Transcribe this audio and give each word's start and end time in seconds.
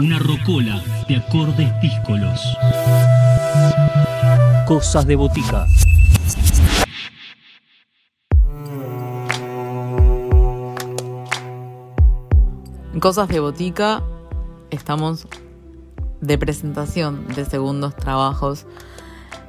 Una 0.00 0.18
rocola 0.18 0.82
de 1.08 1.16
acordes 1.16 1.78
díscolos. 1.82 2.40
Cosas 4.66 5.06
de 5.06 5.14
botica. 5.14 5.66
En 12.94 13.00
Cosas 13.00 13.28
de 13.28 13.40
Botica 13.40 14.02
estamos 14.70 15.28
de 16.22 16.38
presentación 16.38 17.28
de 17.28 17.44
segundos 17.44 17.94
trabajos. 17.94 18.64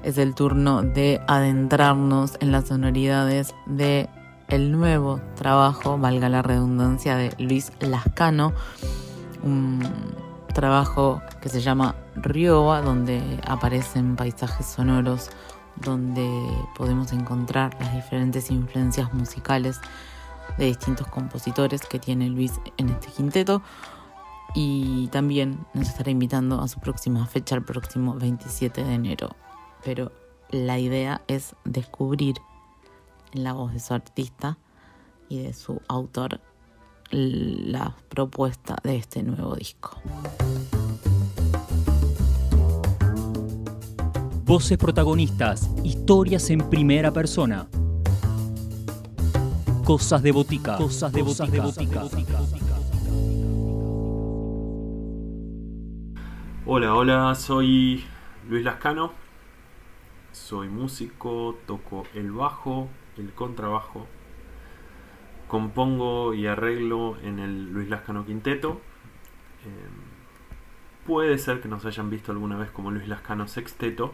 Es 0.03 0.17
el 0.17 0.35
turno 0.35 0.81
de 0.81 1.21
adentrarnos 1.29 2.33
en 2.41 2.51
las 2.51 2.67
sonoridades 2.67 3.55
de 3.67 4.09
el 4.49 4.73
nuevo 4.73 5.21
trabajo, 5.35 5.97
valga 5.97 6.27
la 6.27 6.41
redundancia, 6.41 7.15
de 7.15 7.33
Luis 7.37 7.71
Lascano, 7.79 8.51
un 9.43 9.81
trabajo 10.53 11.21
que 11.41 11.49
se 11.49 11.61
llama 11.61 11.95
Rioba, 12.15 12.81
donde 12.81 13.39
aparecen 13.45 14.15
paisajes 14.15 14.65
sonoros, 14.65 15.29
donde 15.75 16.27
podemos 16.75 17.11
encontrar 17.13 17.75
las 17.79 17.93
diferentes 17.93 18.51
influencias 18.51 19.13
musicales 19.13 19.79
de 20.57 20.65
distintos 20.65 21.07
compositores 21.07 21.81
que 21.81 21.99
tiene 21.99 22.29
Luis 22.29 22.53
en 22.77 22.89
este 22.89 23.07
quinteto. 23.07 23.61
Y 24.53 25.07
también 25.07 25.65
nos 25.73 25.87
estará 25.87 26.11
invitando 26.11 26.61
a 26.61 26.67
su 26.67 26.79
próxima 26.79 27.25
fecha, 27.25 27.55
el 27.55 27.63
próximo 27.63 28.15
27 28.15 28.83
de 28.83 28.93
enero. 28.93 29.29
Pero 29.83 30.11
la 30.49 30.77
idea 30.77 31.21
es 31.27 31.55
descubrir 31.63 32.35
la 33.31 33.53
voz 33.53 33.73
de 33.73 33.79
su 33.79 33.93
artista 33.93 34.57
y 35.29 35.41
de 35.41 35.53
su 35.53 35.81
autor 35.87 36.41
la 37.11 37.95
propuesta 38.09 38.75
de 38.83 38.95
este 38.95 39.21
nuevo 39.23 39.55
disco. 39.55 40.01
Voces 44.45 44.77
protagonistas, 44.77 45.69
historias 45.83 46.49
en 46.49 46.69
primera 46.69 47.11
persona. 47.11 47.67
Cosas 49.83 50.21
de 50.23 50.31
botica. 50.31 50.77
Cosas 50.77 51.11
de 51.11 51.21
botica. 51.21 51.63
Hola, 56.65 56.95
hola, 56.95 57.35
soy 57.35 58.03
Luis 58.47 58.63
Lascano. 58.63 59.11
Soy 60.31 60.69
músico, 60.69 61.57
toco 61.65 62.03
el 62.13 62.31
bajo, 62.31 62.87
el 63.17 63.33
contrabajo. 63.33 64.07
Compongo 65.51 66.33
y 66.33 66.47
arreglo 66.47 67.17
en 67.23 67.37
el 67.37 67.73
Luis 67.73 67.89
Lascano 67.89 68.25
Quinteto. 68.25 68.79
Eh, 69.65 71.05
puede 71.05 71.37
ser 71.39 71.59
que 71.59 71.67
nos 71.67 71.83
hayan 71.83 72.09
visto 72.09 72.31
alguna 72.31 72.55
vez 72.55 72.71
como 72.71 72.89
Luis 72.89 73.05
Lascano 73.09 73.49
Sexteto 73.49 74.13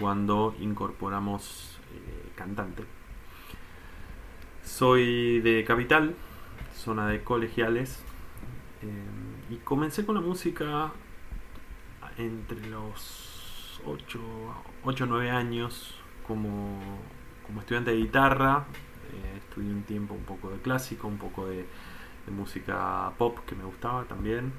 cuando 0.00 0.54
incorporamos 0.60 1.78
eh, 1.92 2.32
cantante. 2.36 2.84
Soy 4.64 5.42
de 5.42 5.62
Capital, 5.64 6.14
zona 6.74 7.06
de 7.06 7.22
colegiales, 7.22 8.02
eh, 8.80 9.52
y 9.54 9.56
comencé 9.56 10.06
con 10.06 10.14
la 10.14 10.22
música 10.22 10.90
entre 12.16 12.66
los 12.68 13.78
8 13.84 14.20
o 14.84 15.06
9 15.06 15.30
años 15.30 15.94
como, 16.26 16.80
como, 17.46 17.60
estudiante 17.60 17.90
de 17.90 17.98
guitarra. 17.98 18.64
Eh, 19.12 19.38
estudié 19.38 19.70
un 19.70 19.82
tiempo 19.82 20.14
un 20.14 20.24
poco 20.24 20.50
de 20.50 20.58
clásico, 20.58 21.08
un 21.08 21.18
poco 21.18 21.46
de, 21.46 21.66
música 22.30 23.12
pop 23.18 23.38
que 23.46 23.54
me 23.54 23.64
gustaba 23.64 24.04
también. 24.04 24.52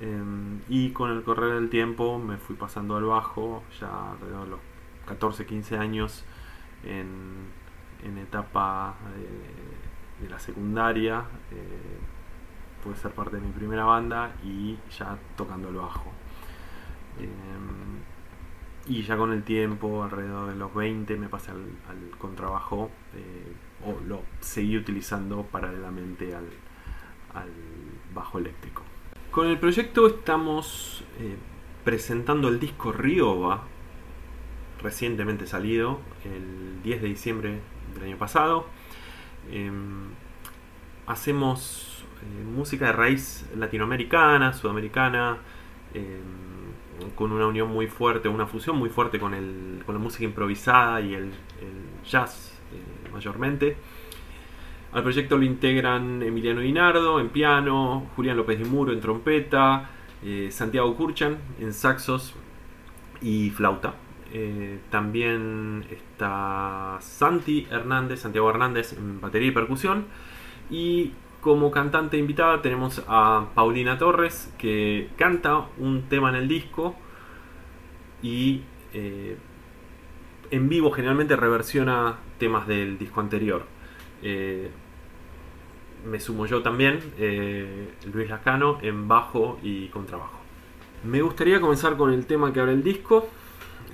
Eh, 0.00 0.22
y 0.68 0.90
con 0.90 1.10
el 1.10 1.22
correr 1.22 1.54
del 1.54 1.70
tiempo 1.70 2.18
me 2.18 2.36
fui 2.36 2.54
pasando 2.56 2.96
al 2.96 3.04
bajo, 3.04 3.62
ya 3.80 4.12
alrededor 4.12 4.44
de 4.44 4.50
los 4.50 4.60
14, 5.06 5.46
15 5.46 5.78
años, 5.78 6.24
en, 6.84 7.54
etapa 8.18 8.94
de, 9.16 10.24
de, 10.24 10.30
la 10.30 10.38
secundaria. 10.38 11.24
Eh, 11.50 11.98
pude 12.84 12.96
ser 12.96 13.12
parte 13.12 13.36
de 13.36 13.42
mi 13.42 13.50
primera 13.52 13.84
banda 13.84 14.32
y 14.44 14.78
ya 14.96 15.18
tocando 15.36 15.68
el 15.68 15.76
bajo. 15.76 16.12
Eh, 17.18 17.28
y 18.88 19.02
ya 19.02 19.16
con 19.16 19.32
el 19.32 19.42
tiempo, 19.42 20.04
alrededor 20.04 20.48
de 20.48 20.56
los 20.56 20.72
20, 20.74 21.16
me 21.16 21.28
pasé 21.28 21.50
al, 21.50 21.64
contrabajo 22.18 22.90
eh, 23.14 23.52
o 23.84 24.00
lo 24.06 24.22
seguí 24.40 24.76
utilizando 24.76 25.42
paralelamente 25.42 26.34
al, 26.34 26.46
bajo 28.14 28.38
eléctrico. 28.38 28.82
Con 29.30 29.48
el 29.48 29.58
proyecto 29.58 30.06
estamos 30.06 31.04
eh, 31.18 31.36
presentando 31.84 32.48
el 32.48 32.58
disco 32.58 32.92
Rioba, 32.92 33.64
recientemente 34.82 35.46
salido, 35.46 36.00
el 36.24 36.82
10 36.82 37.02
de 37.02 37.08
diciembre 37.08 37.60
del 37.92 38.04
año 38.04 38.16
pasado. 38.16 38.66
Eh, 39.50 39.70
hacemos 41.06 42.04
música 42.54 42.86
de 42.86 42.92
raíz 42.92 43.46
latinoamericana, 43.54 44.54
sudamericana 44.54 45.38
con 47.14 47.32
una 47.32 47.46
unión 47.46 47.68
muy 47.68 47.86
fuerte, 47.86 48.28
una 48.28 48.46
fusión 48.46 48.76
muy 48.76 48.88
fuerte 48.88 49.18
con, 49.18 49.34
el, 49.34 49.82
con 49.84 49.94
la 49.94 50.00
música 50.00 50.24
improvisada 50.24 51.00
y 51.00 51.14
el, 51.14 51.32
jazz 52.08 52.58
eh, 52.72 53.10
mayormente. 53.12 53.76
Al 54.92 55.02
proyecto 55.02 55.36
lo 55.36 55.44
integran 55.44 56.22
Emiliano 56.22 56.60
Dinardo 56.60 57.20
en 57.20 57.28
piano, 57.28 58.06
Julián 58.16 58.36
López 58.36 58.58
de 58.58 58.64
Muro 58.64 58.92
en 58.92 59.00
trompeta, 59.00 59.90
eh, 60.22 60.48
Santiago 60.50 60.94
Curchan 60.96 61.38
en 61.60 61.72
saxos 61.72 62.34
y 63.20 63.50
flauta. 63.50 63.94
Eh, 64.32 64.80
también 64.90 65.84
está 65.90 66.98
Santi 67.00 67.66
Hernández, 67.70 68.20
Santiago 68.20 68.50
Hernández 68.50 68.92
en 68.92 69.20
batería 69.20 69.48
y 69.48 69.52
percusión. 69.52 70.06
Y 70.70 71.12
como 71.46 71.70
cantante 71.70 72.18
invitada 72.18 72.60
tenemos 72.60 73.04
a 73.06 73.50
Paulina 73.54 73.98
Torres, 73.98 74.52
que 74.58 75.10
canta 75.16 75.68
un 75.78 76.08
tema 76.08 76.30
en 76.30 76.34
el 76.34 76.48
disco 76.48 76.96
y 78.20 78.62
eh, 78.92 79.36
en 80.50 80.68
vivo 80.68 80.90
generalmente 80.90 81.36
reversiona 81.36 82.16
temas 82.40 82.66
del 82.66 82.98
disco 82.98 83.20
anterior. 83.20 83.64
Eh, 84.24 84.72
me 86.04 86.18
sumo 86.18 86.46
yo 86.46 86.62
también, 86.62 86.98
eh, 87.16 87.94
Luis 88.12 88.28
Lascano, 88.28 88.80
en 88.82 89.06
bajo 89.06 89.60
y 89.62 89.86
contrabajo. 89.90 90.40
Me 91.04 91.22
gustaría 91.22 91.60
comenzar 91.60 91.96
con 91.96 92.12
el 92.12 92.26
tema 92.26 92.52
que 92.52 92.58
abre 92.58 92.72
el 92.72 92.82
disco. 92.82 93.28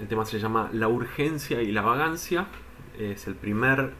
El 0.00 0.08
tema 0.08 0.24
se 0.24 0.38
llama 0.38 0.70
La 0.72 0.88
urgencia 0.88 1.60
y 1.60 1.70
la 1.70 1.82
vagancia. 1.82 2.46
Es 2.98 3.26
el 3.26 3.34
primer 3.34 3.92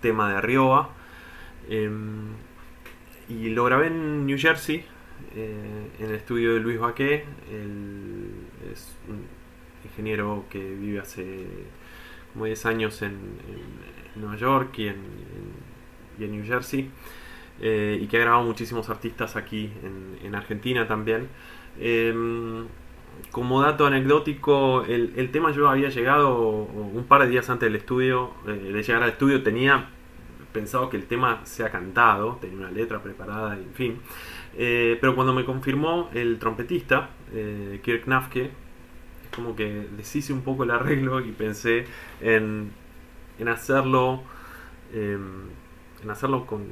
tema 0.00 0.32
de 0.32 0.40
Rioba. 0.40 0.88
Em, 3.28 3.44
y 3.44 3.50
lo 3.50 3.64
grabé 3.64 3.88
en 3.88 4.26
New 4.26 4.38
Jersey, 4.38 4.84
eh, 5.34 5.90
en 5.98 6.06
el 6.06 6.14
estudio 6.14 6.54
de 6.54 6.60
Luis 6.60 6.78
Baquet. 6.78 7.24
Él 7.50 8.30
es 8.72 8.96
un 9.08 9.24
ingeniero 9.84 10.44
que 10.50 10.58
vive 10.58 11.00
hace 11.00 11.46
como 12.32 12.46
10 12.46 12.66
años 12.66 13.02
en, 13.02 13.16
Nueva 14.16 14.36
York 14.36 14.78
y 14.78 14.88
en, 14.88 14.96
New 16.18 16.44
Jersey. 16.44 16.90
Eh, 17.60 17.98
y 18.02 18.06
que 18.06 18.18
ha 18.18 18.20
grabado 18.20 18.44
muchísimos 18.44 18.90
artistas 18.90 19.36
aquí 19.36 19.70
en, 20.22 20.34
Argentina 20.34 20.86
también. 20.86 21.28
Eh, 21.78 22.14
como 23.30 23.62
dato 23.62 23.86
anecdótico, 23.86 24.84
el, 24.84 25.14
el, 25.16 25.30
tema 25.30 25.50
yo 25.50 25.68
había 25.70 25.88
llegado 25.88 26.38
un 26.38 27.04
par 27.08 27.22
de 27.22 27.28
días 27.28 27.48
antes 27.48 27.66
del 27.66 27.76
estudio, 27.76 28.32
de 28.44 28.82
llegar 28.82 29.02
al 29.02 29.10
estudio, 29.10 29.42
tenía 29.42 29.88
pensado 30.56 30.88
que 30.88 30.96
el 30.96 31.04
tema 31.04 31.44
sea 31.44 31.70
cantado, 31.70 32.38
tenía 32.40 32.56
una 32.56 32.70
letra 32.70 33.02
preparada, 33.02 33.58
en 33.58 33.74
fin. 33.74 34.00
Eh, 34.56 34.96
pero 34.98 35.14
cuando 35.14 35.34
me 35.34 35.44
confirmó 35.44 36.08
el 36.14 36.38
trompetista, 36.38 37.10
eh, 37.34 37.78
Kirk 37.84 38.06
Nafke, 38.06 38.50
como 39.34 39.54
que 39.54 39.86
deshice 39.98 40.32
un 40.32 40.40
poco 40.40 40.64
el 40.64 40.70
arreglo 40.70 41.20
y 41.20 41.32
pensé 41.32 41.84
en, 42.22 42.70
en 43.38 43.48
hacerlo, 43.48 44.22
eh, 44.94 45.18
en 46.02 46.10
hacerlo 46.10 46.46
con, 46.46 46.64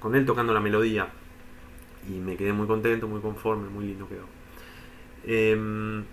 con, 0.00 0.14
él 0.14 0.26
tocando 0.26 0.52
la 0.52 0.60
melodía. 0.60 1.08
Y 2.06 2.18
me 2.18 2.36
quedé 2.36 2.52
muy 2.52 2.66
contento, 2.66 3.08
muy 3.08 3.22
conforme, 3.22 3.70
muy 3.70 3.86
lindo 3.86 4.06
quedó. 4.06 4.26
Em, 5.26 6.04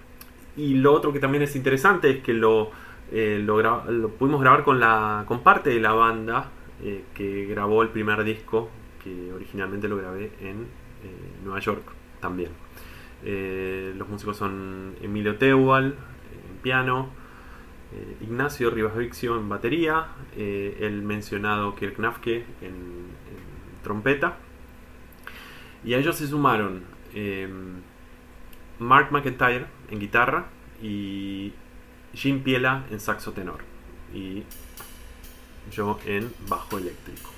y 0.55 0.75
lo 0.75 0.93
otro 0.93 1.11
que 1.11 1.19
también 1.19 1.43
es 1.43 1.57
interesante 1.57 2.09
es 2.09 2.23
que 2.23 2.33
lo, 2.33 2.71
lo, 3.11 3.91
lo 3.91 4.09
pudimos 4.11 4.39
grabar 4.39 4.63
con, 4.63 4.79
la, 4.79 5.25
con 5.27 5.43
parte 5.43 5.71
de 5.71 5.81
la 5.81 5.91
banda 5.91 6.51
eh, 6.83 7.03
que 7.13 7.45
grabó 7.45 7.83
el 7.83 7.89
primer 7.89 8.23
disco, 8.23 8.69
que 9.03 9.31
originalmente 9.31 9.87
lo 9.87 9.97
grabé 9.97 10.31
en 10.41 10.61
eh, 11.03 11.39
Nueva 11.43 11.59
York 11.59 11.83
también. 12.19 12.49
Eh, 13.23 13.93
los 13.95 14.09
músicos 14.09 14.37
son 14.37 14.95
Emilio 15.01 15.37
Teubal 15.37 15.93
en 15.93 16.57
piano, 16.61 17.09
Ignacio 18.21 18.69
Rivas 18.69 18.95
Vixio 18.95 19.37
en 19.37 19.49
batería, 19.49 20.07
el 20.37 21.01
mencionado 21.01 21.75
Kirk 21.75 21.99
Nafke 21.99 22.37
en, 22.61 22.69
en, 22.69 23.83
trompeta. 23.83 24.37
Y 25.83 25.93
a 25.93 25.97
ellos 25.97 26.15
se 26.15 26.25
sumaron 26.25 26.83
Mark 28.79 29.11
McIntyre 29.11 29.65
en 29.89 29.99
guitarra 29.99 30.45
y 30.81 31.51
Jim 32.13 32.41
Piela 32.43 32.85
en 32.91 33.01
saxo 33.01 33.33
tenor. 33.33 33.59
Y 34.13 34.43
yo 35.71 35.99
en 36.05 36.33
bajo 36.47 36.77
eléctrico. 36.77 37.31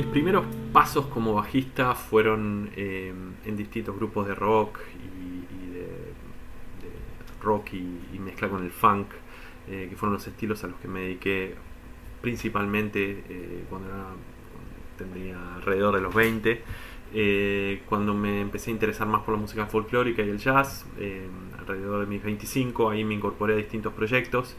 Mis 0.00 0.08
primeros 0.08 0.46
pasos 0.72 1.04
como 1.08 1.34
bajista 1.34 1.94
fueron 1.94 2.70
eh, 2.74 3.12
en 3.44 3.56
distintos 3.56 3.94
grupos 3.94 4.26
de 4.26 4.34
rock 4.34 4.78
y, 4.94 5.74
de, 5.74 5.86
rock 7.42 7.74
y, 7.74 8.18
mezcla 8.18 8.48
con 8.48 8.64
el 8.64 8.70
funk, 8.70 9.08
eh, 9.68 9.88
que 9.90 9.96
fueron 9.96 10.14
los 10.14 10.26
estilos 10.26 10.64
a 10.64 10.68
los 10.68 10.80
que 10.80 10.88
me 10.88 11.00
dediqué 11.00 11.54
principalmente 12.22 13.24
eh, 13.28 13.64
cuando 13.68 13.90
tendría 14.96 15.56
alrededor 15.56 15.94
de 15.94 16.00
los 16.00 16.14
20. 16.14 16.62
cuando 17.86 18.14
me 18.14 18.40
empecé 18.40 18.70
a 18.70 18.72
interesar 18.72 19.06
más 19.06 19.20
por 19.20 19.34
la 19.34 19.40
música 19.42 19.66
folclórica 19.66 20.22
y 20.22 20.30
el 20.30 20.38
jazz, 20.38 20.86
alrededor 21.58 22.00
de 22.00 22.06
mis 22.06 22.22
25, 22.22 22.88
ahí 22.88 23.04
me 23.04 23.12
incorporé 23.12 23.52
a 23.52 23.56
distintos 23.58 23.92
proyectos. 23.92 24.56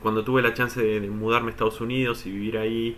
cuando 0.00 0.22
tuve 0.22 0.42
la 0.42 0.54
chance 0.54 0.80
de 0.80 1.10
mudarme 1.10 1.48
a 1.48 1.50
Estados 1.50 1.80
Unidos 1.80 2.24
y 2.24 2.30
vivir 2.30 2.56
ahí, 2.56 2.96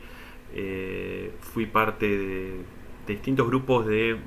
eh, 0.55 1.33
fui 1.41 1.67
parte 1.67 2.07
de, 2.07 2.65
distintos 3.07 3.47
grupos 3.47 3.87
de 3.87 4.19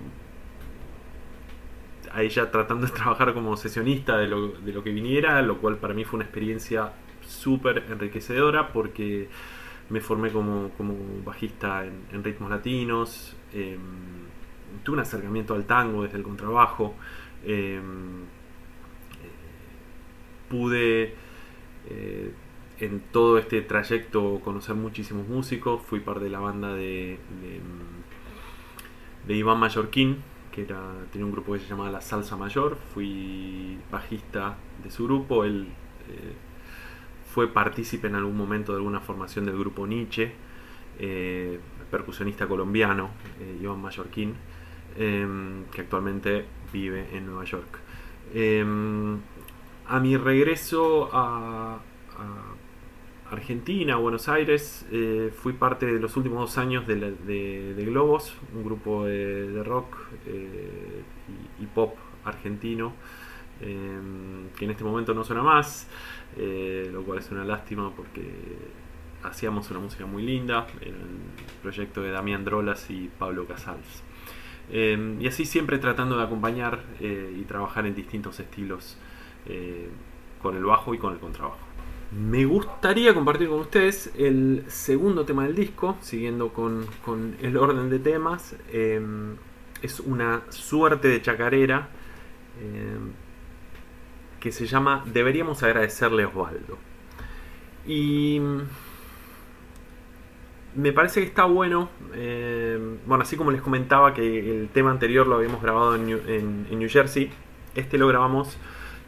ahí 2.11 2.29
ya 2.29 2.51
tratando 2.51 2.85
de 2.85 2.91
trabajar 2.93 3.33
como 3.33 3.55
sesionista 3.55 4.17
de 4.17 4.27
lo, 4.27 4.49
de 4.49 4.73
lo 4.73 4.83
que 4.83 4.91
viniera, 4.91 5.41
lo 5.41 5.59
cual 5.59 5.77
para 5.77 5.93
mí 5.93 6.03
fue 6.03 6.17
una 6.17 6.25
experiencia 6.25 6.91
súper 7.25 7.85
enriquecedora 7.89 8.71
porque 8.73 9.29
me 9.89 10.01
formé 10.01 10.31
como, 10.31 10.71
bajista 11.25 11.85
en, 11.85 12.23
ritmos 12.23 12.49
latinos, 12.49 13.35
em, 13.53 13.79
tuve 14.83 14.95
un 14.95 15.01
acercamiento 15.01 15.53
al 15.53 15.65
tango 15.65 16.03
desde 16.03 16.17
el 16.17 16.23
contrabajo, 16.23 16.95
em, 17.45 18.23
pude 20.49 21.15
eh, 21.89 22.31
en 22.83 22.99
todo 22.99 23.37
este 23.37 23.61
trayecto 23.61 24.41
conocer 24.43 24.75
muchísimos 24.75 25.27
músicos. 25.27 25.81
Fui 25.81 25.99
parte 25.99 26.25
de 26.25 26.29
la 26.29 26.39
banda 26.39 26.73
de, 26.73 27.17
de, 29.27 29.35
Iván 29.35 29.59
Mallorquín, 29.59 30.17
que 30.51 30.63
era, 30.63 30.79
tenía 31.11 31.25
un 31.25 31.31
grupo 31.31 31.53
que 31.53 31.59
se 31.59 31.67
llamaba 31.67 31.91
La 31.91 32.01
Salsa 32.01 32.35
Mayor. 32.35 32.77
Fui 32.93 33.77
bajista 33.91 34.57
de 34.83 34.91
su 34.91 35.05
grupo. 35.05 35.43
Él 35.45 35.67
eh, 36.09 36.33
fue 37.33 37.47
partícipe 37.47 38.07
en 38.07 38.15
algún 38.15 38.37
momento 38.37 38.73
de 38.73 38.79
alguna 38.79 38.99
formación 38.99 39.45
del 39.45 39.57
grupo 39.57 39.87
Nietzsche, 39.87 40.31
eh, 40.99 41.59
percusionista 41.89 42.47
colombiano, 42.47 43.11
eh, 43.39 43.59
Iván 43.61 43.81
Mallorquín, 43.81 44.35
em, 44.97 45.65
que 45.71 45.81
actualmente 45.81 46.45
vive 46.71 47.07
en 47.15 47.25
Nueva 47.25 47.45
York. 47.45 47.79
Em, 48.33 49.17
a 49.87 49.99
mi 49.99 50.15
regreso 50.17 51.09
a 51.11 51.79
Argentina, 53.33 53.95
Buenos 53.95 54.29
Aires, 54.29 54.85
eh, 54.91 55.33
fui 55.35 55.53
parte 55.53 55.87
de 55.87 55.99
los 55.99 56.15
últimos 56.15 56.39
dos 56.39 56.57
años 56.59 56.85
de, 56.85 57.73
Globos, 57.85 58.35
un 58.53 58.63
grupo 58.63 59.05
de, 59.05 59.63
rock 59.63 59.97
eh, 60.27 61.01
y, 61.59 61.65
pop 61.65 61.95
argentino, 62.23 62.93
em, 63.59 64.49
que 64.55 64.65
en 64.65 64.71
este 64.71 64.83
momento 64.83 65.13
no 65.15 65.23
suena 65.23 65.41
más, 65.41 65.87
eh, 66.37 66.89
lo 66.93 67.03
cual 67.03 67.19
es 67.19 67.31
una 67.31 67.43
lástima 67.43 67.91
porque 67.95 68.21
hacíamos 69.23 69.69
una 69.71 69.79
música 69.79 70.05
muy 70.05 70.21
linda, 70.21 70.67
el 70.81 70.95
proyecto 71.61 72.01
de 72.01 72.11
Damián 72.11 72.45
Drolas 72.45 72.89
y 72.91 73.09
Pablo 73.17 73.47
Casals. 73.47 74.03
Em, 74.71 75.19
y 75.19 75.27
así 75.27 75.45
siempre 75.45 75.79
tratando 75.79 76.17
de 76.17 76.23
acompañar 76.23 76.83
y 76.99 77.43
trabajar 77.45 77.85
en 77.87 77.95
distintos 77.95 78.39
estilos 78.39 78.97
con 80.41 80.55
el 80.55 80.63
bajo 80.63 80.93
y 80.93 80.97
con 80.99 81.13
el 81.13 81.19
contrabajo. 81.19 81.72
Me 82.15 82.45
gustaría 82.45 83.13
compartir 83.13 83.49
con 83.49 83.59
ustedes 83.61 84.11
el 84.15 84.65
segundo 84.67 85.25
tema 85.25 85.45
del 85.45 85.55
disco, 85.55 85.97
siguiendo 86.01 86.49
con, 86.49 86.85
el 87.41 87.57
orden 87.57 87.89
de 87.89 87.97
temas. 87.97 88.55
Em, 88.71 89.35
es 89.81 89.99
una 89.99 90.43
suerte 90.49 91.07
de 91.07 91.21
chacarera 91.23 91.89
em, 92.61 93.11
que 94.39 94.51
se 94.51 94.67
llama 94.67 95.03
Deberíamos 95.07 95.63
agradecerle 95.63 96.23
a 96.23 96.27
Osvaldo. 96.27 96.77
Y 97.87 98.39
me 100.75 100.93
parece 100.93 101.21
que 101.21 101.27
está 101.27 101.45
bueno. 101.45 101.89
Em, 102.13 102.99
bueno, 103.07 103.23
así 103.23 103.37
como 103.37 103.49
les 103.49 103.61
comentaba 103.61 104.13
que 104.13 104.61
el 104.61 104.69
tema 104.69 104.91
anterior 104.91 105.25
lo 105.25 105.35
habíamos 105.37 105.63
grabado 105.63 105.95
en 105.95 106.05
New 106.05 106.89
Jersey, 106.89 107.31
este 107.73 107.97
lo 107.97 108.07
grabamos 108.07 108.57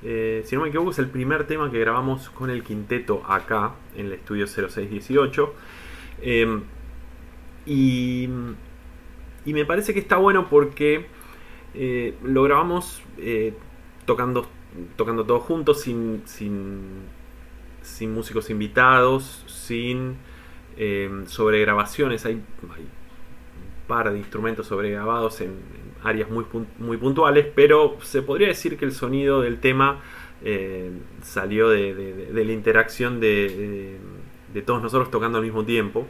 eh, 0.08 0.44
si 0.46 0.56
no 0.56 0.62
me 0.62 0.68
equivoco, 0.68 0.92
es 0.92 1.00
el 1.00 1.10
primer 1.10 1.48
tema 1.48 1.72
que 1.72 1.80
grabamos 1.80 2.30
con 2.30 2.52
el 2.52 2.62
quinteto 2.62 3.24
acá, 3.28 3.72
en 3.96 4.06
el 4.06 4.14
estudio 4.14 4.46
0618. 4.46 5.54
Em, 6.22 6.62
y, 7.66 8.30
me 9.48 9.66
parece 9.66 9.96
que 9.96 10.00
está 10.00 10.18
bueno 10.18 10.48
porque 10.48 11.08
eh, 11.74 12.14
lo 12.22 12.44
grabamos 12.44 13.02
eh, 13.18 13.56
tocando, 14.06 14.48
tocando 14.96 15.26
todos 15.26 15.42
juntos, 15.42 15.82
sin, 15.82 16.22
sin, 16.26 18.14
músicos 18.14 18.52
invitados, 18.52 19.44
sin 19.48 20.18
em, 20.78 21.26
sobregrabaciones. 21.26 22.28
Hay, 22.28 22.34
hay 22.76 22.84
un 22.84 23.88
par 23.88 24.12
de 24.12 24.20
instrumentos 24.20 24.68
sobregrabados 24.68 25.42
en, 25.42 25.56
áreas 26.06 26.30
muy, 26.30 26.46
muy 26.80 26.98
puntuales, 26.98 27.48
pero 27.54 27.98
se 28.02 28.22
podría 28.22 28.48
decir 28.48 28.78
que 28.78 28.86
el 28.86 28.92
sonido 28.92 29.42
del 29.42 29.60
tema 29.60 30.02
eh, 30.44 30.92
salió 31.22 31.70
de, 31.70 32.30
la 32.32 32.52
interacción 32.52 33.20
de, 33.20 33.98
todos 34.66 34.82
nosotros 34.82 35.12
tocando 35.12 35.40
al 35.40 35.44
mismo 35.44 35.66
tiempo. 35.66 36.08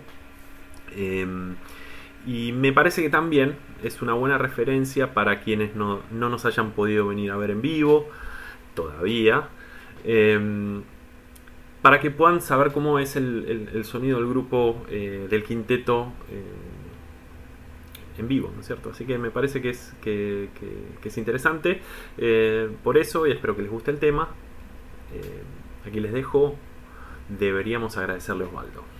Em, 0.96 1.56
y 2.28 2.52
me 2.52 2.74
parece 2.74 3.02
que 3.02 3.10
también 3.10 3.56
es 3.84 4.02
una 4.02 4.14
buena 4.14 4.38
referencia 4.38 5.14
para 5.14 5.42
quienes 5.42 5.76
no, 5.76 6.02
nos 6.12 6.46
hayan 6.46 6.72
podido 6.72 7.08
venir 7.08 7.32
a 7.32 7.38
ver 7.38 7.52
en 7.52 7.62
vivo 7.62 8.10
todavía. 8.74 9.50
Em, 10.04 10.84
para 11.82 12.00
que 12.00 12.10
puedan 12.10 12.42
saber 12.42 12.72
cómo 12.72 12.98
es 13.00 13.16
el, 13.16 13.84
sonido 13.86 14.18
del 14.18 14.28
grupo 14.28 14.84
eh, 14.90 15.28
del 15.30 15.44
quinteto 15.44 16.12
eh, 16.32 16.42
en 18.18 18.28
vivo, 18.28 18.52
¿no 18.54 18.62
es 18.62 18.68
cierto? 18.68 18.92
Así 18.92 19.06
que 19.06 19.18
me 19.18 19.32
parece 19.32 19.62
que 19.62 19.70
es, 19.70 19.94
que, 20.02 20.50
es 21.04 21.18
interesante 21.18 21.82
eh, 22.18 22.70
por 22.84 22.98
eso 22.98 23.28
y 23.28 23.32
espero 23.32 23.56
que 23.56 23.64
les 23.64 23.72
guste 23.72 23.92
el 23.92 24.00
tema. 24.00 24.30
Eh, 25.14 25.88
aquí 25.88 26.00
les 26.00 26.14
dejo. 26.14 26.56
Deberíamos 27.30 27.98
agradecerle 27.98 28.46
a 28.46 28.48
Osvaldo. 28.48 28.95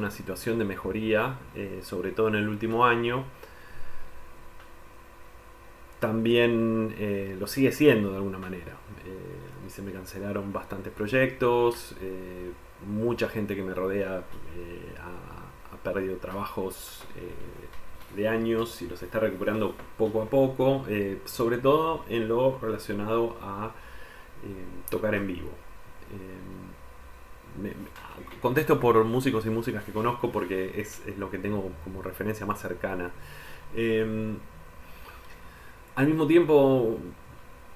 Una 0.00 0.10
situación 0.10 0.58
de 0.58 0.64
mejoría, 0.64 1.38
eh, 1.54 1.80
sobre 1.82 2.10
todo 2.12 2.28
en 2.28 2.34
el 2.36 2.48
último 2.48 2.84
año, 2.84 3.24
también 6.00 6.94
eh, 6.98 7.36
lo 7.38 7.46
sigue 7.46 7.72
siendo 7.72 8.10
de 8.10 8.16
alguna 8.16 8.38
manera. 8.38 8.72
Eh, 9.06 9.58
a 9.60 9.64
mí 9.64 9.70
se 9.70 9.82
me 9.82 9.92
cancelaron 9.92 10.52
bastantes 10.52 10.92
proyectos, 10.92 11.94
eh, 12.00 12.50
mucha 12.86 13.28
gente 13.28 13.54
que 13.54 13.62
me 13.62 13.74
rodea 13.74 14.24
eh, 14.56 14.94
ha, 14.98 15.28
perdido 15.82 16.16
trabajos 16.18 17.04
eh, 17.16 18.14
de 18.14 18.28
años 18.28 18.82
y 18.82 18.86
los 18.86 19.02
está 19.02 19.18
recuperando 19.18 19.74
poco 19.96 20.20
a 20.20 20.26
poco, 20.26 20.84
eh, 20.88 21.22
sobre 21.24 21.56
todo 21.56 22.04
en 22.10 22.28
lo 22.28 22.58
relacionado 22.58 23.38
a 23.40 23.72
eh, 24.44 24.90
tocar 24.90 25.14
en 25.14 25.26
vivo. 25.26 25.48
Eh, 26.12 26.79
contesto 28.40 28.80
por 28.80 29.04
músicos 29.04 29.46
y 29.46 29.50
músicas 29.50 29.84
que 29.84 29.92
conozco 29.92 30.30
porque 30.30 30.80
es, 30.80 31.02
lo 31.18 31.30
que 31.30 31.38
tengo 31.38 31.70
como 31.84 32.02
referencia 32.02 32.46
más 32.46 32.60
cercana. 32.60 33.10
Eh, 33.74 34.34
al 35.96 36.06
mismo 36.06 36.26
tiempo, 36.26 36.98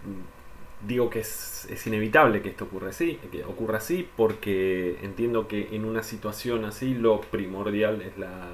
mm, 0.05 0.87
digo 0.87 1.11
que 1.11 1.21
es, 1.21 1.87
inevitable 1.87 2.43
que 2.43 2.51
esto 2.51 2.65
ocurra 2.65 2.91
así, 2.91 3.19
que 3.33 3.45
ocurra 3.45 3.79
así, 3.79 4.09
porque 4.17 4.99
entiendo 5.03 5.49
que 5.49 5.75
en 5.75 5.85
una 5.85 6.03
situación 6.03 6.65
así 6.65 6.95
lo 6.95 7.21
primordial 7.21 8.03
es 8.03 8.17
la 8.19 8.49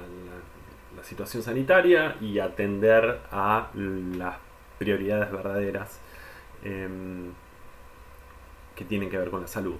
situación 1.03 1.43
sanitaria 1.43 2.15
y 2.21 2.39
atender 2.39 3.19
a 3.31 3.69
las 3.73 4.37
prioridades 4.77 5.31
verdaderas 5.31 5.99
em, 6.63 7.31
que 8.75 8.85
tienen 8.85 9.09
que 9.09 9.17
ver 9.17 9.29
con 9.29 9.41
la 9.41 9.47
salud. 9.47 9.75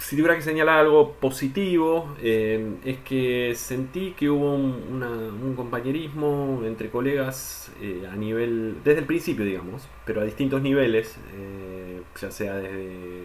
Si 0.00 0.16
tuviera 0.16 0.34
que 0.34 0.40
señalar 0.40 0.78
algo 0.78 1.12
positivo, 1.12 2.16
eh, 2.22 2.74
es 2.86 2.98
que 3.00 3.52
sentí 3.54 4.12
que 4.12 4.30
hubo 4.30 4.54
un, 4.54 5.54
compañerismo 5.54 6.62
entre 6.64 6.88
colegas 6.88 7.70
eh, 7.82 8.08
a 8.10 8.16
nivel, 8.16 8.78
desde 8.82 9.00
el 9.00 9.04
principio, 9.04 9.44
digamos, 9.44 9.86
pero 10.06 10.22
a 10.22 10.24
distintos 10.24 10.62
niveles, 10.62 11.18
eh, 11.34 12.00
ya 12.18 12.30
sea 12.30 12.54
desde 12.54 13.24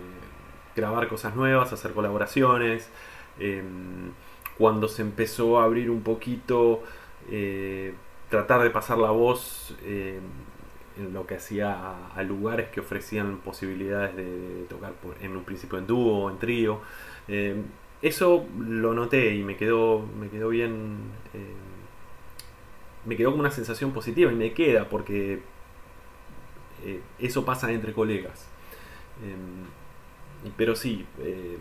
grabar 0.76 1.08
cosas 1.08 1.34
nuevas, 1.34 1.72
hacer 1.72 1.94
colaboraciones, 1.94 2.90
eh, 3.40 3.64
cuando 4.58 4.90
se 4.90 5.02
empezó 5.02 5.60
a 5.60 5.64
abrir 5.64 5.90
un 5.90 6.02
poquito, 6.02 6.84
tratar 8.30 8.64
de 8.64 8.70
pasar 8.70 8.98
la 8.98 9.12
voz 9.12 9.74
en 9.86 10.20
lo 11.12 11.26
que 11.28 11.36
hacía 11.36 11.96
a, 12.16 12.24
lugares 12.24 12.70
que 12.70 12.80
ofrecían 12.80 13.38
posibilidades 13.40 14.16
de, 14.16 14.66
tocar 14.70 14.94
por- 14.94 15.16
en 15.22 15.36
un 15.36 15.44
principio 15.44 15.78
en 15.78 15.88
dúo 15.88 16.26
o 16.26 16.30
en 16.32 16.40
trío. 16.40 16.80
Eh, 17.28 17.62
eso 18.02 18.46
lo 18.60 18.94
noté 18.94 19.36
y 19.36 19.44
me 19.44 19.58
quedó, 19.58 20.06
me 20.20 20.30
quedó 20.30 20.50
bien. 20.50 20.98
eh, 21.34 21.54
me 23.06 23.16
quedó 23.16 23.32
como 23.32 23.42
una 23.42 23.52
sensación 23.52 23.92
positiva 23.92 24.32
y 24.32 24.36
me 24.36 24.54
queda 24.54 24.90
porque 24.90 25.42
eh, 26.84 27.02
eso 27.20 27.46
pasa 27.46 27.72
entre 27.72 27.94
colegas. 27.94 28.48
Pero 30.58 30.76
sí, 30.76 31.06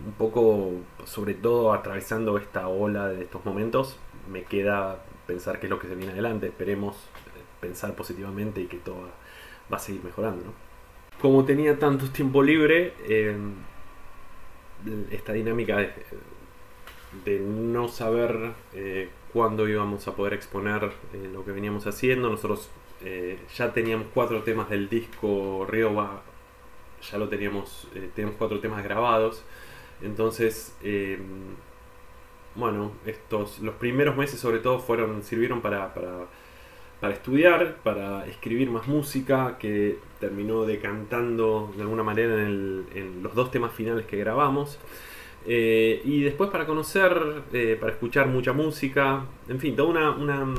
un 0.05 0.13
poco, 0.13 0.71
sobre 1.05 1.33
todo 1.33 1.73
atravesando 1.73 2.37
esta 2.37 2.67
ola 2.67 3.07
de 3.07 3.23
estos 3.23 3.43
momentos, 3.43 3.97
me 4.31 4.43
queda 4.43 5.03
pensar 5.25 5.59
qué 5.59 5.65
es 5.65 5.69
lo 5.71 5.79
que 5.79 5.87
se 5.87 5.95
viene 5.95 6.13
adelante. 6.13 6.47
Esperemos 6.47 6.95
pensar 7.61 7.95
positivamente 7.95 8.61
y 8.61 8.67
que 8.67 8.77
todo 8.77 9.07
va 9.71 9.77
a 9.77 9.79
seguir 9.79 10.03
mejorando. 10.03 10.45
¿no? 10.45 10.53
Como 11.21 11.45
tenía 11.45 11.79
tanto 11.79 12.09
tiempo 12.09 12.43
libre, 12.43 12.93
eh, 13.07 13.35
esta 15.11 15.33
dinámica 15.33 15.77
de, 17.23 17.39
no 17.39 17.87
saber 17.87 18.53
eh, 18.73 19.09
cuándo 19.33 19.67
íbamos 19.67 20.07
a 20.07 20.15
poder 20.15 20.33
exponer 20.33 20.91
eh, 21.13 21.29
lo 21.31 21.45
que 21.45 21.51
veníamos 21.51 21.87
haciendo, 21.87 22.29
nosotros 22.29 22.69
eh, 23.03 23.39
ya 23.55 23.73
teníamos 23.73 24.07
cuatro 24.13 24.43
temas 24.43 24.69
del 24.69 24.89
disco 24.89 25.65
Rioba, 25.69 26.21
ya 27.11 27.17
lo 27.17 27.27
teníamos, 27.27 27.87
eh, 27.93 28.09
tenemos 28.15 28.35
cuatro 28.37 28.59
temas 28.59 28.83
grabados, 28.83 29.43
entonces, 30.01 30.75
eh, 30.81 31.19
bueno, 32.55 32.93
estos, 33.05 33.59
los 33.59 33.75
primeros 33.75 34.15
meses 34.15 34.39
sobre 34.39 34.59
todo 34.59 34.79
fueron, 34.79 35.23
sirvieron 35.23 35.61
para 35.61 35.93
para 37.05 37.13
estudiar, 37.13 37.75
para 37.83 38.25
escribir 38.25 38.71
más 38.71 38.87
música, 38.87 39.57
que 39.59 39.99
terminó 40.19 40.65
decantando 40.65 41.71
de 41.75 41.83
alguna 41.83 42.01
manera 42.01 42.33
en, 42.47 43.21
los 43.21 43.35
dos 43.35 43.51
temas 43.51 43.73
finales 43.73 44.07
que 44.07 44.17
grabamos. 44.17 44.79
Eh, 45.45 46.01
y 46.03 46.21
después 46.21 46.49
para 46.49 46.65
conocer, 46.65 47.43
eh, 47.53 47.77
para 47.79 47.91
escuchar 47.91 48.25
mucha 48.25 48.53
música, 48.53 49.23
en 49.47 49.59
fin, 49.59 49.75
toda 49.75 50.15
una, 50.17 50.55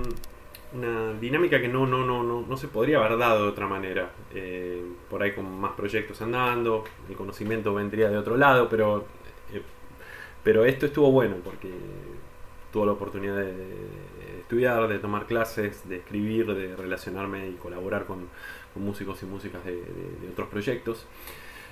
dinámica 1.21 1.61
que 1.61 1.67
no, 1.67 1.85
no, 1.85 2.07
no, 2.07 2.23
no, 2.23 2.45
no 2.49 2.57
se 2.57 2.69
podría 2.69 2.99
haber 2.99 3.19
dado 3.19 3.43
de 3.43 3.49
otra 3.49 3.67
manera. 3.67 4.13
Eh, 4.33 4.85
por 5.11 5.25
ahí 5.25 5.33
con 5.33 5.53
más 5.61 5.73
proyectos 5.73 6.23
andando, 6.23 6.85
el 7.09 7.17
conocimiento 7.17 7.75
vendría 7.75 8.09
de 8.09 8.19
otro 8.19 8.37
lado, 8.37 8.69
pero, 8.69 9.05
pero 10.45 10.65
esto 10.65 10.87
estuvo 10.87 11.11
bueno 11.11 11.39
porque 11.43 11.73
tuve 12.77 12.85
la 12.85 12.93
oportunidad 12.93 13.37
de, 13.37 13.55
estudiar, 14.41 14.87
de 14.87 14.99
tomar 14.99 15.25
clases, 15.25 15.89
de 15.89 15.97
escribir, 15.97 16.47
de 16.47 16.77
relacionarme 16.77 17.49
y 17.49 17.53
colaborar 17.53 18.05
con, 18.05 18.29
músicos 18.75 19.23
y 19.23 19.27
músicas 19.27 19.65
de, 19.65 19.83
otros 20.31 20.49
proyectos. 20.49 21.07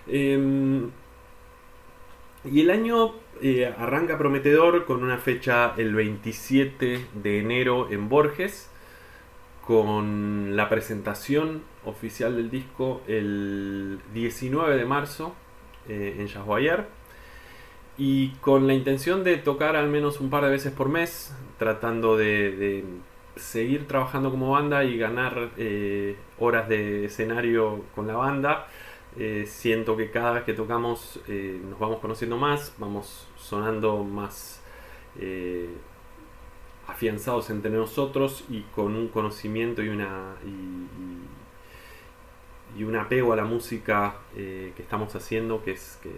Em, 0.06 0.88
y 2.50 2.62
el 2.62 2.70
año 2.70 3.12
eh, 3.42 3.66
arranca 3.76 4.16
prometedor 4.16 4.86
con 4.86 5.02
una 5.02 5.18
fecha 5.18 5.74
el 5.76 5.94
27 5.94 7.04
de 7.12 7.38
enero 7.38 7.90
en 7.90 8.08
Borges, 8.08 8.70
con 9.66 10.56
la 10.56 10.70
presentación 10.70 11.64
oficial 11.84 12.34
del 12.36 12.50
disco 12.50 13.02
el 13.06 14.00
19 14.14 14.74
de 14.74 14.84
marzo 14.86 15.34
eh, 15.86 16.16
en 16.18 16.28
Jaguar 16.28 16.88
y 17.96 18.30
con 18.40 18.66
la 18.66 18.74
intención 18.74 19.22
de 19.22 19.36
tocar 19.36 19.76
al 19.76 19.88
menos 19.88 20.20
un 20.20 20.30
par 20.30 20.44
de 20.44 20.50
veces 20.50 20.72
por 20.72 20.88
mes, 20.88 21.32
tratando 21.58 22.16
de, 22.16 22.84
seguir 23.36 23.86
trabajando 23.86 24.30
como 24.30 24.50
banda 24.50 24.84
y 24.84 24.96
ganar 24.96 25.50
eh, 25.56 26.16
horas 26.38 26.68
de 26.68 27.06
escenario 27.06 27.84
con 27.94 28.06
la 28.06 28.14
banda. 28.14 28.68
Eh, 29.16 29.44
siento 29.46 29.96
que 29.96 30.10
cada 30.10 30.32
vez 30.32 30.44
que 30.44 30.54
tocamos 30.54 31.20
eh, 31.28 31.60
nos 31.68 31.78
vamos 31.78 32.00
conociendo 32.00 32.36
más, 32.36 32.74
vamos 32.78 33.28
sonando 33.36 34.02
más 34.02 34.60
afianzados 36.88 37.50
entre 37.50 37.70
nosotros 37.70 38.44
y 38.48 38.62
con 38.74 38.96
un 38.96 39.06
conocimiento 39.08 39.80
y 39.82 39.88
una 39.88 40.34
y, 42.76 42.82
un 42.82 42.96
apego 42.96 43.32
a 43.32 43.36
la 43.36 43.44
música 43.44 44.16
que 44.34 44.74
estamos 44.76 45.14
haciendo 45.14 45.62
que 45.62 45.70
es 45.70 46.00
que, 46.02 46.10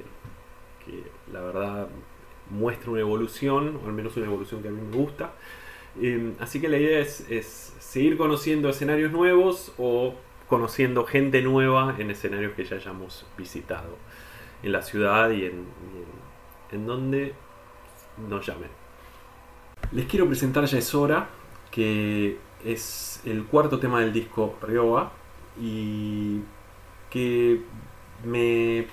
que 0.87 1.03
la 1.33 1.40
verdad 1.40 1.88
muestra 2.51 2.90
una 2.90 3.01
evolución, 3.01 3.81
o 3.83 3.87
al 3.87 3.92
menos 3.92 4.16
una 4.16 4.27
evolución 4.27 4.62
que 4.62 4.68
a 4.68 4.70
mí 4.70 4.81
me 4.81 4.96
gusta. 4.96 5.33
Em, 6.01 6.35
así 6.40 6.61
que 6.61 6.68
la 6.68 6.79
idea 6.79 7.01
es, 7.01 7.75
seguir 7.79 8.16
conociendo 8.16 8.68
escenarios 8.68 9.11
nuevos 9.12 9.72
o 9.79 10.14
conociendo 10.49 11.05
gente 11.05 11.42
nueva 11.42 11.96
en 11.99 12.11
escenarios 12.11 12.53
que 12.55 12.64
ya 12.64 12.77
hayamos 12.77 13.27
visitado 13.37 13.96
en 14.62 14.72
la 14.72 14.83
ciudad 14.83 15.31
y 15.31 15.46
en, 15.46 15.64
en, 16.72 16.87
donde 16.87 17.35
nos 18.29 18.46
llamen. 18.46 18.68
Les 19.92 20.07
quiero 20.07 20.27
presentar 20.27 20.64
Ya 20.66 20.79
es 20.79 20.94
hora, 20.94 21.29
que 21.70 22.38
es 22.64 23.22
el 23.25 23.44
cuarto 23.44 23.79
tema 23.79 24.01
del 24.01 24.12
disco 24.12 24.57
Rioba 24.62 25.12
y 25.61 26.40
que 27.11 27.61
me 28.25 28.87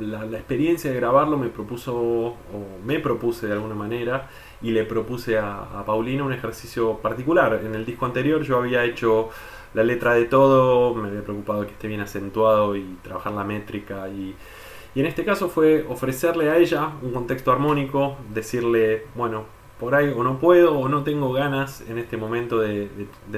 la, 0.00 0.24
experiencia 0.36 0.90
de 0.90 0.96
grabarlo 0.96 1.36
me 1.36 1.48
propuso, 1.48 1.94
o 1.94 2.36
me 2.84 2.98
propuse 3.00 3.46
de 3.46 3.52
alguna 3.52 3.74
manera, 3.74 4.28
y 4.62 4.70
le 4.70 4.84
propuse 4.84 5.38
a, 5.38 5.82
Paulina 5.86 6.24
un 6.24 6.32
ejercicio 6.32 6.98
particular. 6.98 7.60
En 7.64 7.74
el 7.74 7.84
disco 7.84 8.06
anterior 8.06 8.42
yo 8.42 8.58
había 8.58 8.84
hecho 8.84 9.30
la 9.74 9.82
letra 9.84 10.14
de 10.14 10.24
todo, 10.26 10.94
me 10.94 11.08
había 11.08 11.22
preocupado 11.22 11.66
que 11.66 11.72
esté 11.72 11.88
bien 11.88 12.00
acentuado 12.00 12.76
y 12.76 12.98
trabajar 13.02 13.32
la 13.32 13.44
métrica 13.44 14.08
y, 14.08 14.34
en 14.94 15.06
este 15.06 15.24
caso 15.24 15.48
fue 15.48 15.86
ofrecerle 15.88 16.50
a 16.50 16.58
ella 16.58 16.90
un 17.00 17.12
contexto 17.12 17.50
armónico, 17.50 18.16
decirle, 18.34 19.06
bueno, 19.14 19.44
por 19.80 19.94
ahí 19.94 20.12
o 20.14 20.22
no 20.22 20.38
puedo 20.38 20.78
o 20.78 20.88
no 20.88 21.02
tengo 21.02 21.32
ganas 21.32 21.80
en 21.88 21.96
este 21.98 22.18
momento 22.18 22.60
de 22.60 22.88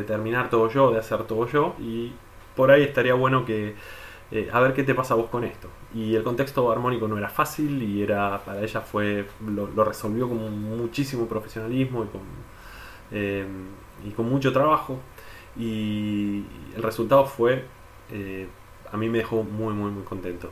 terminar 0.06 0.50
todo 0.50 0.68
yo, 0.68 0.90
de 0.90 0.98
hacer 0.98 1.22
todo 1.24 1.46
yo, 1.46 1.74
y 1.78 2.12
por 2.56 2.70
ahí 2.70 2.82
estaría 2.82 3.14
bueno 3.14 3.44
que 3.44 3.74
eh, 4.34 4.50
a 4.52 4.58
ver 4.58 4.74
qué 4.74 4.82
te 4.82 4.96
pasa 4.96 5.14
a 5.14 5.16
vos 5.16 5.30
con 5.30 5.44
esto. 5.44 5.68
Y 5.94 6.16
el 6.16 6.24
contexto 6.24 6.72
armónico 6.72 7.06
no 7.06 7.16
era 7.16 7.28
fácil 7.28 7.80
y 7.80 8.02
era 8.02 8.42
para 8.44 8.62
ella 8.64 8.80
fue 8.80 9.26
lo, 9.46 9.84
resolvió 9.84 10.28
con 10.28 10.60
muchísimo 10.60 11.28
profesionalismo 11.28 12.02
y 12.02 12.08
con, 12.08 12.20
eh, 13.12 13.46
y 14.04 14.10
con 14.10 14.28
mucho 14.28 14.52
trabajo. 14.52 14.98
Y 15.56 16.42
el 16.74 16.82
resultado 16.82 17.24
fue, 17.26 17.64
eh, 18.10 18.48
a 18.90 18.96
mí 18.96 19.08
me 19.08 19.18
dejó 19.18 19.44
muy, 19.44 19.72
muy, 19.72 19.92
muy 19.92 20.02
contento. 20.02 20.50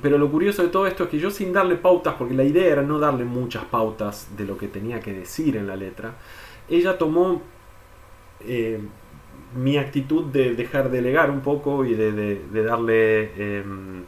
pero 0.00 0.16
lo 0.16 0.30
curioso 0.30 0.62
de 0.62 0.68
todo 0.68 0.86
esto 0.86 1.04
es 1.04 1.10
que 1.10 1.18
yo 1.18 1.32
sin 1.32 1.52
darle 1.52 1.74
pautas, 1.74 2.14
porque 2.14 2.34
la 2.34 2.44
idea 2.44 2.66
era 2.70 2.82
no 2.82 3.00
darle 3.00 3.24
muchas 3.24 3.64
pautas 3.64 4.28
de 4.36 4.44
lo 4.44 4.56
que 4.56 4.68
tenía 4.68 5.00
que 5.00 5.12
decir 5.12 5.56
en 5.56 5.66
la 5.66 5.74
letra, 5.74 6.14
ella 6.68 6.96
tomó 6.96 7.42
mi 9.54 9.76
actitud 9.78 10.24
de 10.26 10.54
dejar 10.54 10.90
delegar 10.90 11.30
un 11.30 11.40
poco 11.40 11.84
y 11.84 11.94
de, 11.94 12.40
darle 12.62 13.58
em, 13.58 14.04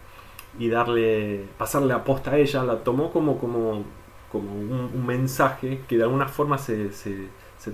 y 0.58 0.68
darle 0.68 1.44
pasarle 1.58 1.88
la 1.88 2.04
posta 2.04 2.32
a 2.32 2.38
ella 2.38 2.62
la 2.62 2.84
tomó 2.84 3.10
como 3.10 3.38
como 3.38 3.84
como 4.30 4.50
un, 4.52 5.06
mensaje 5.06 5.80
que 5.86 5.98
de 5.98 6.04
alguna 6.04 6.26
forma 6.26 6.56
se, 6.56 6.90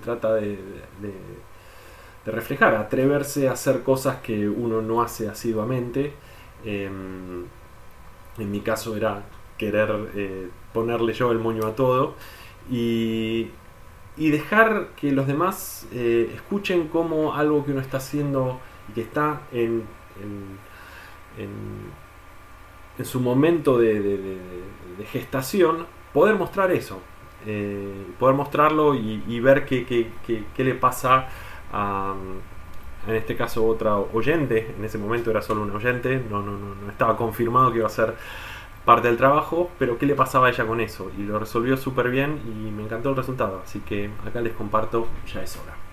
trata 0.02 0.34
de, 0.34 0.58
reflejar 2.26 2.74
atreverse 2.74 3.48
a 3.48 3.52
hacer 3.52 3.82
cosas 3.82 4.16
que 4.16 4.48
uno 4.48 4.82
no 4.82 5.00
hace 5.00 5.28
asiduamente. 5.28 6.12
Em, 6.64 7.44
en 8.38 8.50
mi 8.50 8.60
caso 8.60 8.96
era 8.96 9.22
querer 9.56 9.90
eh, 10.16 10.48
ponerle 10.72 11.12
yo 11.12 11.30
el 11.32 11.38
moño 11.38 11.66
a 11.66 11.74
todo 11.74 12.14
y 12.70 13.48
y 14.18 14.30
dejar 14.30 14.88
que 14.96 15.12
los 15.12 15.26
demás 15.26 15.86
eh, 15.92 16.32
escuchen 16.34 16.88
como 16.88 17.34
algo 17.34 17.64
que 17.64 17.70
uno 17.70 17.80
está 17.80 17.98
haciendo 17.98 18.60
y 18.88 18.92
que 18.92 19.02
está 19.02 19.42
en, 19.52 19.84
en, 21.38 21.98
su 23.04 23.20
momento 23.20 23.78
de, 23.78 24.38
gestación, 25.12 25.86
poder 26.12 26.34
mostrar 26.34 26.72
eso, 26.72 27.00
eh, 27.46 28.06
poder 28.18 28.34
mostrarlo 28.34 28.96
y, 28.96 29.40
ver 29.40 29.64
qué, 29.64 29.86
qué, 29.86 30.64
le 30.64 30.74
pasa 30.74 31.28
a, 31.72 32.14
en 33.06 33.14
este 33.14 33.36
caso, 33.36 33.64
otra 33.64 33.96
oyente, 33.96 34.74
en 34.76 34.84
ese 34.84 34.98
momento 34.98 35.30
era 35.30 35.40
solo 35.40 35.62
una 35.62 35.74
oyente, 35.74 36.20
no, 36.28 36.42
no, 36.42 36.58
no, 36.58 36.74
no 36.74 36.90
estaba 36.90 37.16
confirmado 37.16 37.70
que 37.70 37.78
iba 37.78 37.86
a 37.86 37.90
ser 37.90 38.16
parte 38.88 39.08
del 39.08 39.18
trabajo, 39.18 39.70
pero 39.78 39.98
qué 39.98 40.06
le 40.06 40.14
pasaba 40.14 40.46
a 40.46 40.50
ella 40.50 40.66
con 40.66 40.80
eso. 40.80 41.10
Y 41.18 41.24
lo 41.24 41.38
resolvió 41.38 41.76
súper 41.76 42.08
bien 42.08 42.40
y 42.46 42.70
me 42.70 42.84
encantó 42.84 43.10
el 43.10 43.16
resultado. 43.16 43.60
Así 43.62 43.80
que 43.80 44.08
acá 44.26 44.40
les 44.40 44.54
comparto, 44.54 45.06
ya 45.30 45.42
es 45.42 45.58
hora. 45.58 45.87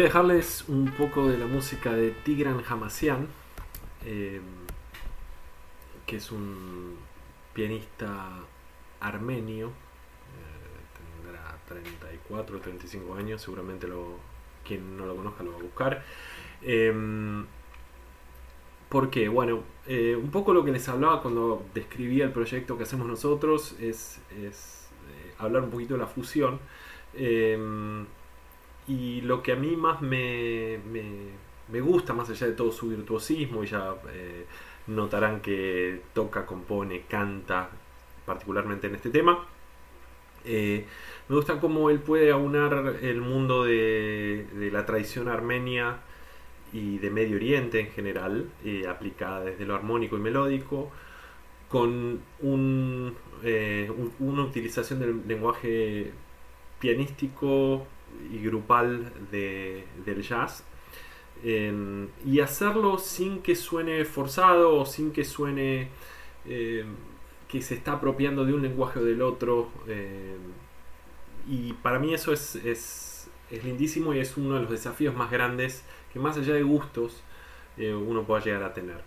Voy 0.00 0.06
a 0.06 0.08
dejarles 0.08 0.64
un 0.66 0.90
poco 0.92 1.28
de 1.28 1.36
la 1.36 1.44
música 1.44 1.92
de 1.92 2.12
Tigran 2.12 2.62
Hamasyan, 2.66 3.28
eh, 4.06 4.40
que 6.06 6.16
es 6.16 6.32
un 6.32 6.96
pianista 7.52 8.30
armenio, 8.98 9.66
eh, 9.66 11.22
tendrá 11.22 11.54
34 11.68 12.56
o 12.56 12.60
35 12.62 13.14
años, 13.14 13.42
seguramente 13.42 13.86
lo, 13.86 14.16
quien 14.66 14.96
no 14.96 15.04
lo 15.04 15.14
conozca 15.14 15.42
lo 15.44 15.52
va 15.52 15.58
a 15.58 15.62
buscar. 15.62 16.02
Eh, 16.62 17.44
¿Por 18.88 19.10
qué? 19.10 19.28
Bueno, 19.28 19.64
eh, 19.86 20.16
un 20.16 20.30
poco 20.30 20.54
lo 20.54 20.64
que 20.64 20.72
les 20.72 20.88
hablaba 20.88 21.20
cuando 21.20 21.66
describía 21.74 22.24
el 22.24 22.32
proyecto 22.32 22.78
que 22.78 22.84
hacemos 22.84 23.06
nosotros 23.06 23.76
es, 23.78 24.18
eh, 24.30 24.50
hablar 25.36 25.62
un 25.64 25.68
poquito 25.68 25.92
de 25.92 26.00
la 26.00 26.06
fusión. 26.06 26.58
Y 28.90 29.20
lo 29.22 29.42
que 29.42 29.52
a 29.52 29.56
mí 29.56 29.76
más 29.76 30.02
me, 30.02 30.78
me, 31.68 31.80
gusta, 31.80 32.12
más 32.12 32.28
allá 32.30 32.46
de 32.48 32.54
todo 32.54 32.72
su 32.72 32.88
virtuosismo, 32.88 33.62
y 33.62 33.68
ya 33.68 33.94
eh, 34.12 34.46
notarán 34.88 35.40
que 35.40 36.00
toca, 36.12 36.44
compone, 36.44 37.02
canta, 37.08 37.70
particularmente 38.26 38.88
en 38.88 38.96
este 38.96 39.10
tema, 39.10 39.46
eh, 40.44 40.84
me 41.28 41.36
gusta 41.36 41.60
cómo 41.60 41.90
él 41.90 42.00
puede 42.00 42.30
aunar 42.32 42.96
el 43.02 43.20
mundo 43.20 43.64
de, 43.64 44.46
la 44.72 44.84
tradición 44.86 45.28
armenia 45.28 45.98
y 46.72 46.98
de 46.98 47.10
Medio 47.10 47.36
Oriente 47.36 47.80
en 47.80 47.90
general, 47.92 48.46
eh, 48.64 48.86
aplicada 48.88 49.44
desde 49.44 49.64
lo 49.66 49.74
armónico 49.76 50.16
y 50.16 50.20
melódico, 50.20 50.90
con 51.68 52.20
eh, 53.44 53.90
un- 53.96 54.12
una 54.18 54.42
utilización 54.42 54.98
del 55.00 55.22
lenguaje 55.28 56.10
pianístico 56.80 57.86
y 58.32 58.38
grupal 58.42 59.12
de- 59.30 59.84
del 60.04 60.22
jazz. 60.22 60.64
Eh, 61.44 62.06
y 62.26 62.40
hacerlo 62.40 62.98
sin 62.98 63.40
que 63.42 63.54
suene 63.56 64.04
forzado 64.04 64.76
o 64.76 64.84
sin 64.86 65.12
que 65.12 65.24
suene 65.24 65.88
eh, 66.46 66.84
que 67.48 67.62
se 67.62 67.74
está 67.74 67.92
apropiando 67.94 68.44
de 68.44 68.52
un 68.54 68.62
lenguaje 68.62 68.98
o 69.00 69.04
del 69.04 69.22
otro. 69.22 69.70
eh, 69.88 70.36
y 71.48 71.72
para 71.74 71.98
mí 71.98 72.14
eso 72.14 72.32
es, 72.32 72.56
es, 72.56 73.30
es 73.50 73.64
lindísimo 73.64 74.14
y 74.14 74.20
es 74.20 74.36
uno 74.36 74.54
de 74.56 74.60
los 74.62 74.70
desafíos 74.70 75.14
más 75.16 75.30
grandes 75.30 75.84
que 76.12 76.18
más 76.18 76.36
allá 76.36 76.54
de 76.54 76.62
gustos 76.62 77.22
eh, 77.76 77.92
uno 77.94 78.24
pueda 78.24 78.42
llegar 78.44 78.62
a 78.62 78.74
tener. 78.74 79.02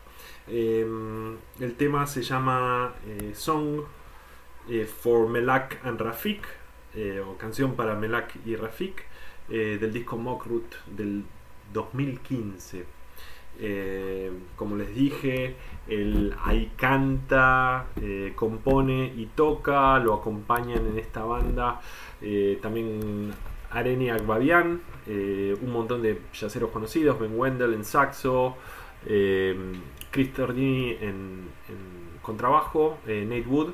El 0.47 1.75
tema 1.77 2.05
se 2.07 2.21
llama 2.23 2.93
eh, 3.07 3.31
Song 3.35 3.81
eh, 4.69 4.85
for 4.85 5.27
Melak 5.29 5.79
and 5.85 5.99
Rafik, 6.01 6.45
eh, 6.95 7.23
o 7.25 7.35
canción 7.37 7.73
para 7.75 7.95
Melak 7.95 8.35
y 8.45 8.55
Rafik, 8.55 9.03
eh, 9.49 9.77
del 9.81 9.91
disco 9.91 10.15
Mokrut 10.15 10.75
del 10.85 11.23
2015. 11.73 12.85
Eh, 13.59 14.31
como 14.55 14.75
les 14.75 14.93
dije, 14.93 15.55
él 15.87 16.35
ahí 16.43 16.71
canta, 16.75 17.87
compone 18.35 19.13
y 19.15 19.27
toca, 19.35 19.99
lo 19.99 20.13
acompañan 20.13 20.87
en 20.87 20.97
esta 20.97 21.23
banda 21.23 21.81
también 22.61 23.31
Areni 23.69 24.09
Agbabian, 24.09 24.81
un 25.07 25.71
montón 25.71 26.01
de 26.01 26.19
yaceros 26.33 26.71
conocidos, 26.71 27.19
Ben 27.19 27.37
Wendell 27.37 27.73
en 27.73 27.83
saxo, 27.83 28.55
Chris 29.03 30.33
Tordini 30.33 30.97
en, 31.01 31.49
contrabajo, 32.21 32.97
Nate 33.05 33.45
Wood 33.47 33.73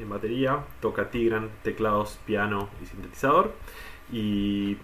en 0.00 0.08
batería, 0.08 0.64
toca 0.80 1.10
Tigran, 1.10 1.50
teclados, 1.62 2.18
piano 2.26 2.68
y 2.82 2.86
sintetizador 2.86 3.54
y 4.12 4.76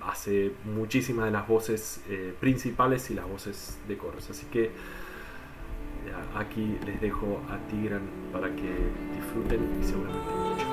hace 0.00 0.52
muchísimas 0.64 1.26
de 1.26 1.30
las 1.30 1.46
voces 1.46 2.02
eh, 2.08 2.34
principales 2.40 3.10
y 3.10 3.14
las 3.14 3.28
voces 3.28 3.78
de 3.88 3.96
coros. 3.96 4.30
Así 4.30 4.46
que 4.46 4.70
aquí 6.34 6.78
les 6.86 7.00
dejo 7.00 7.40
a 7.50 7.58
Tigran 7.68 8.02
para 8.32 8.48
que 8.54 8.72
disfruten 9.14 9.78
y 9.80 9.84
seguramente 9.84 10.30
mucho. 10.34 10.72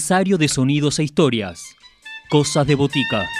Dispensario 0.00 0.38
de 0.38 0.48
sonidos 0.48 0.98
e 0.98 1.02
historias. 1.02 1.60
Cosas 2.30 2.66
de 2.66 2.74
botica. 2.74 3.39